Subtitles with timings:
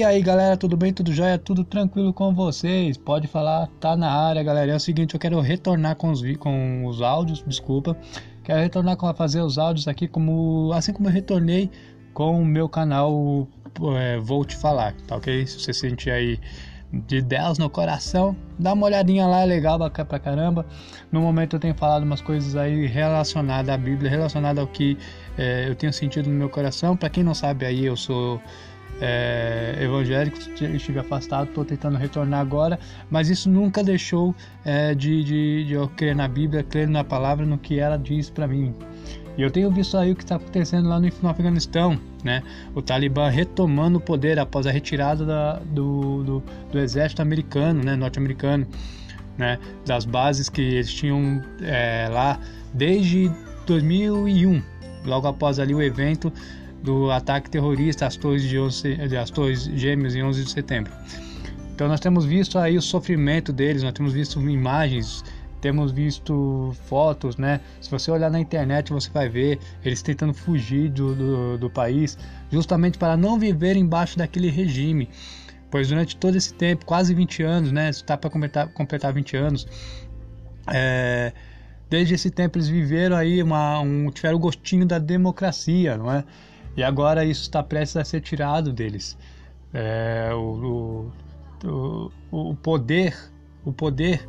[0.00, 0.94] E aí galera, tudo bem?
[0.94, 1.36] Tudo jóia?
[1.36, 2.96] Tudo tranquilo com vocês?
[2.96, 4.72] Pode falar, tá na área galera.
[4.72, 7.94] É o seguinte, eu quero retornar com os, com os áudios, desculpa.
[8.42, 11.70] Quero retornar com fazer os áudios aqui como assim como eu retornei
[12.14, 13.46] com o meu canal
[13.98, 15.46] é, Vou Te Falar, tá ok?
[15.46, 16.40] Se você sentir aí
[16.90, 20.64] de Deus no coração, dá uma olhadinha lá, é legal pra caramba.
[21.12, 24.96] No momento eu tenho falado umas coisas aí relacionadas à Bíblia, relacionadas ao que
[25.36, 26.96] é, eu tenho sentido no meu coração.
[26.96, 28.40] Para quem não sabe aí, eu sou
[29.00, 32.78] é, evangélico, estive afastado, estou tentando retornar agora,
[33.10, 37.46] mas isso nunca deixou é, de, de, de, eu crer na Bíblia, crer na palavra,
[37.46, 38.74] no que ela diz para mim.
[39.38, 42.42] E eu tenho visto aí o que está acontecendo lá no, no, Afeganistão, né?
[42.74, 47.96] O Talibã retomando o poder após a retirada da, do, do, do, exército americano, né?
[47.96, 48.66] Norte-americano,
[49.38, 49.58] né?
[49.86, 52.38] Das bases que eles tinham é, lá
[52.74, 53.30] desde
[53.66, 54.62] 2001,
[55.06, 56.30] logo após ali o evento
[56.82, 60.92] do ataque terrorista às torres, de 11, às torres gêmeas em 11 de setembro.
[61.74, 65.24] Então nós temos visto aí o sofrimento deles, nós temos visto imagens,
[65.60, 67.60] temos visto fotos, né?
[67.80, 72.18] Se você olhar na internet você vai ver eles tentando fugir do, do, do país,
[72.50, 75.08] justamente para não viver embaixo daquele regime.
[75.70, 77.90] Pois durante todo esse tempo, quase 20 anos, né?
[77.90, 79.66] Está para completar, completar 20 anos,
[80.66, 81.32] é,
[81.88, 86.24] desde esse tempo eles viveram aí uma, um, tiveram o gostinho da democracia, não é?
[86.80, 89.14] E agora isso está prestes a ser tirado deles.
[89.74, 91.12] É, o,
[91.62, 93.14] o, o, poder,
[93.66, 94.26] o poder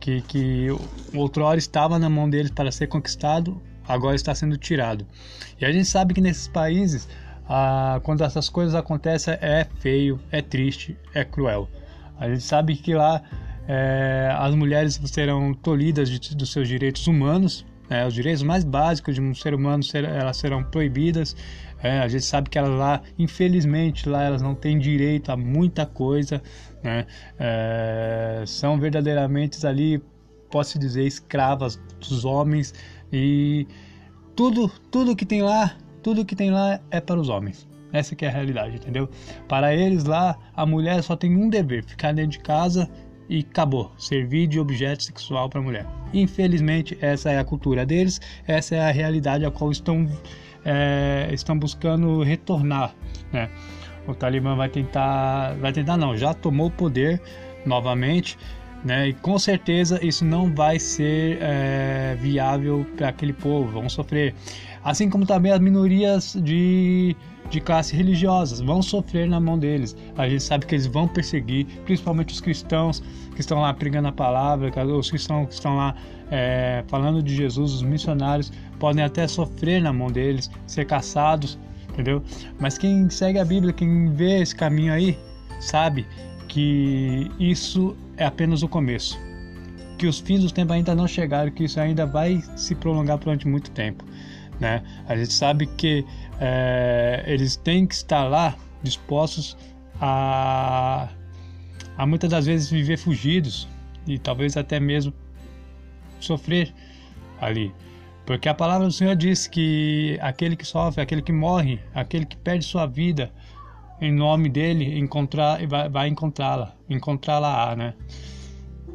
[0.00, 0.68] que, que
[1.12, 5.06] outrora estava na mão deles para ser conquistado, agora está sendo tirado.
[5.60, 7.06] E a gente sabe que nesses países,
[7.46, 11.68] ah, quando essas coisas acontecem, é feio, é triste, é cruel.
[12.18, 13.20] A gente sabe que lá
[13.68, 19.14] é, as mulheres serão tolhidas de, dos seus direitos humanos, é, os direitos mais básicos
[19.14, 21.36] de um ser humano ser, elas serão proibidas.
[21.82, 25.84] É, a gente sabe que elas lá, infelizmente, lá elas não têm direito a muita
[25.84, 26.42] coisa,
[26.82, 27.06] né?
[27.38, 30.02] É, são verdadeiramente ali,
[30.50, 32.72] posso dizer, escravas dos homens
[33.12, 33.66] e
[34.34, 37.68] tudo, tudo que tem lá, tudo que tem lá é para os homens.
[37.92, 39.08] Essa que é a realidade, entendeu?
[39.46, 42.90] Para eles lá, a mulher só tem um dever, ficar dentro de casa
[43.28, 45.86] e acabou, servir de objeto sexual para mulher.
[46.12, 50.08] Infelizmente, essa é a cultura deles, essa é a realidade a qual estão,
[50.64, 52.94] é, estão buscando retornar.
[53.32, 53.48] Né?
[54.06, 57.20] O Talibã vai tentar, vai tentar não, já tomou o poder
[57.64, 58.36] novamente,
[58.84, 59.08] né?
[59.08, 64.34] E com certeza isso não vai ser é, viável para aquele povo, vão sofrer.
[64.82, 67.16] Assim como também as minorias de
[67.50, 69.96] de classe religiosas vão sofrer na mão deles.
[70.16, 73.02] A gente sabe que eles vão perseguir, principalmente os cristãos
[73.34, 75.94] que estão lá pregando a palavra, os cristãos que estão lá
[76.30, 81.58] é, falando de Jesus, os missionários podem até sofrer na mão deles, ser caçados,
[81.90, 82.22] entendeu?
[82.58, 85.18] Mas quem segue a Bíblia, quem vê esse caminho aí,
[85.60, 86.06] sabe
[86.48, 89.18] que isso é apenas o começo.
[89.98, 93.46] Que os fins dos tempos ainda não chegaram, que isso ainda vai se prolongar durante
[93.46, 94.04] muito tempo.
[94.60, 94.82] Né?
[95.06, 96.04] A gente sabe que
[96.40, 99.56] é, eles têm que estar lá dispostos
[100.00, 101.08] a,
[101.96, 103.68] a muitas das vezes viver fugidos
[104.06, 105.12] e talvez até mesmo
[106.20, 106.72] sofrer
[107.40, 107.72] ali.
[108.26, 112.36] Porque a palavra do Senhor diz que aquele que sofre, aquele que morre, aquele que
[112.36, 113.30] perde sua vida
[114.00, 117.94] em nome dele, encontrar, vai, vai encontrá-la, encontrá-la, né?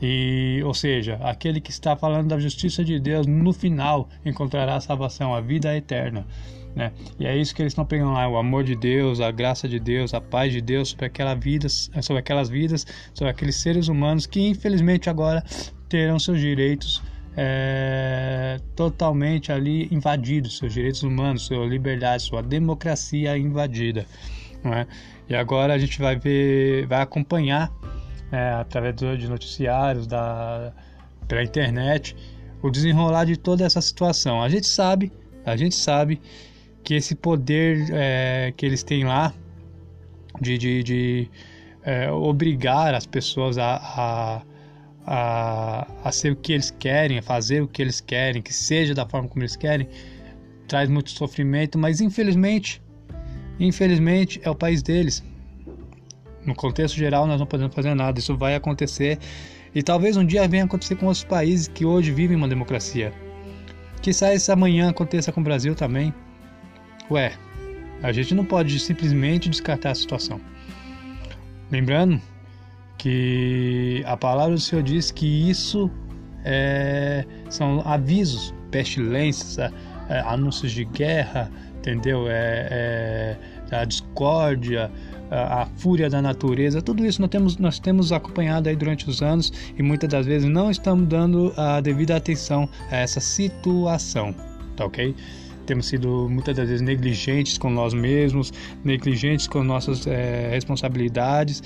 [0.00, 4.80] E, ou seja, aquele que está falando da justiça de Deus no final encontrará a
[4.80, 6.26] salvação, a vida eterna.
[6.74, 6.90] Né?
[7.20, 9.78] E é isso que eles estão pegando lá, o amor de Deus, a graça de
[9.78, 14.26] Deus, a paz de Deus sobre, aquela vida, sobre aquelas vidas, sobre aqueles seres humanos
[14.26, 15.44] que infelizmente agora
[15.88, 17.02] terão seus direitos
[17.36, 24.06] é, totalmente ali invadidos, seus direitos humanos, sua liberdade, sua democracia invadida.
[24.64, 24.86] É?
[25.28, 27.72] E agora a gente vai ver, vai acompanhar
[28.30, 30.72] é, através de noticiários, da,
[31.26, 32.16] pela internet,
[32.62, 34.42] o desenrolar de toda essa situação.
[34.42, 35.12] A gente sabe,
[35.44, 36.20] a gente sabe
[36.84, 39.32] que esse poder é, que eles têm lá
[40.40, 41.30] de, de, de
[41.82, 44.42] é, obrigar as pessoas a, a,
[45.06, 48.94] a, a ser o que eles querem, a fazer o que eles querem, que seja
[48.94, 49.88] da forma como eles querem,
[50.66, 52.81] traz muito sofrimento, mas infelizmente,
[53.66, 55.22] infelizmente é o país deles
[56.44, 58.18] no contexto geral, nós não podemos fazer nada.
[58.18, 59.18] Isso vai acontecer
[59.74, 63.12] e talvez um dia venha acontecer com outros países que hoje vivem uma democracia.
[64.00, 66.12] Quizá isso amanhã aconteça com o Brasil também.
[67.10, 67.32] Ué,
[68.02, 70.40] a gente não pode simplesmente descartar a situação.
[71.70, 72.20] Lembrando
[72.98, 75.90] que a palavra do Senhor diz que isso
[76.44, 79.72] é, são avisos, pestilências,
[80.08, 82.26] é, anúncios de guerra, entendeu?
[82.28, 83.36] É,
[83.70, 84.90] é a discórdia,
[85.30, 89.22] a, a, fúria da natureza, tudo isso nós temos, nós temos acompanhado aí durante os
[89.22, 94.34] anos e muitas das vezes não estamos dando a devida atenção a essa situação,
[94.76, 95.14] tá ok?
[95.66, 98.52] Temos sido muitas das vezes negligentes com nós mesmos,
[98.84, 101.62] negligentes com nossas é, responsabilidades.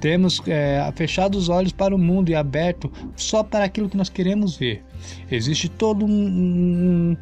[0.00, 4.08] Temos é, fechado os olhos para o mundo e aberto só para aquilo que nós
[4.08, 4.84] queremos ver.
[5.30, 7.16] Existe todo um, um,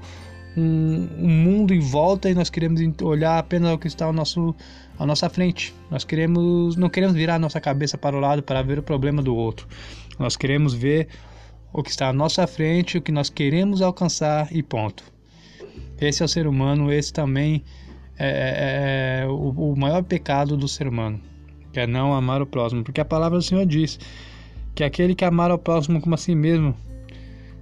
[0.57, 4.55] um, um mundo em volta e nós queremos olhar apenas o que está ao nosso,
[4.99, 5.75] à nossa frente.
[5.91, 9.23] Nós queremos, não queremos virar a nossa cabeça para o lado para ver o problema
[9.23, 9.67] do outro.
[10.19, 11.09] Nós queremos ver
[11.73, 15.05] o que está à nossa frente, o que nós queremos alcançar e ponto.
[16.01, 17.63] Esse é o ser humano, esse também
[18.19, 21.21] é, é, é o, o maior pecado do ser humano,
[21.73, 23.99] que é não amar o próximo, porque a palavra do Senhor diz
[24.75, 26.75] que aquele que amar o próximo como a si mesmo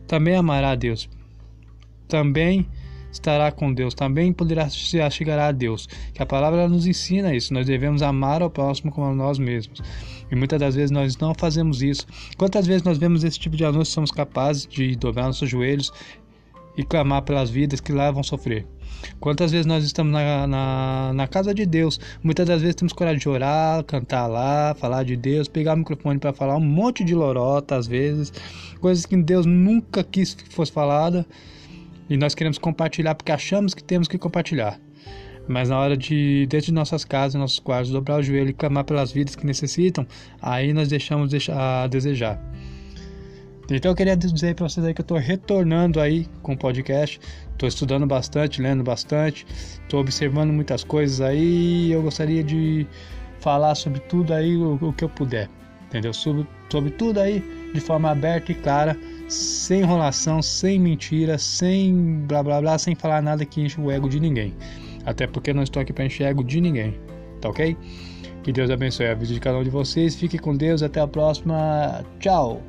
[0.06, 1.08] também amará a Deus.
[2.06, 2.66] Também
[3.10, 5.88] estará com Deus, também poderá chegar a Deus.
[6.12, 7.52] Que a palavra nos ensina isso.
[7.52, 9.82] Nós devemos amar ao próximo como a nós mesmos.
[10.30, 12.06] E muitas das vezes nós não fazemos isso.
[12.36, 15.92] Quantas vezes nós vemos esse tipo de anúncio somos capazes de dobrar nossos joelhos
[16.76, 18.66] e clamar pelas vidas que lá vão sofrer?
[19.20, 23.18] Quantas vezes nós estamos na, na, na, casa de Deus, muitas das vezes temos coragem
[23.18, 27.14] de orar, cantar lá, falar de Deus, pegar o microfone para falar um monte de
[27.14, 28.32] lorota, às vezes,
[28.80, 31.26] coisas que Deus nunca quis que fosse falada,
[32.08, 34.80] e nós queremos compartilhar porque achamos que temos que compartilhar.
[35.46, 38.84] Mas na hora de, dentro de nossas casas, nossos quartos, dobrar o joelho e clamar
[38.84, 40.06] pelas vidas que necessitam,
[40.42, 42.38] aí nós deixamos a desejar.
[43.70, 47.20] Então eu queria dizer para vocês aí que eu estou retornando aí com o podcast.
[47.52, 49.46] Estou estudando bastante, lendo bastante,
[49.82, 51.90] estou observando muitas coisas aí.
[51.90, 52.86] eu gostaria de
[53.40, 55.48] falar sobre tudo aí o, o que eu puder,
[55.86, 56.14] entendeu?
[56.14, 57.42] Sobre, sobre tudo aí
[57.74, 58.96] de forma aberta e clara
[59.28, 64.08] sem enrolação, sem mentira, sem blá blá blá, sem falar nada que enche o ego
[64.08, 64.54] de ninguém.
[65.04, 66.98] Até porque não estou aqui para encher ego de ninguém,
[67.40, 67.76] tá ok?
[68.42, 70.14] Que Deus abençoe a vida de cada um de vocês.
[70.14, 72.04] Fique com Deus, até a próxima.
[72.18, 72.62] Tchau!